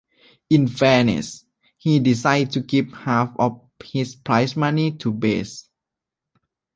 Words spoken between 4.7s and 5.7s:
to Best.